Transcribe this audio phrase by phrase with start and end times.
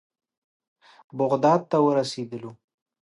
[1.17, 2.51] بغداد ته ورسېدلو.